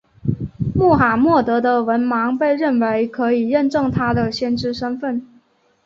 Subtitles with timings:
[0.73, 5.27] 穆罕默德的文盲被认为可以认证他的先知身份。